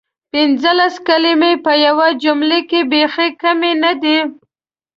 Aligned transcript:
پنځلس 0.31 0.95
کلمې 1.07 1.53
په 1.65 1.71
یوې 1.85 2.09
جملې 2.23 2.59
کې 2.69 2.79
بیخې 2.91 3.27
کمې 3.41 3.71
ندي؟! 3.83 4.19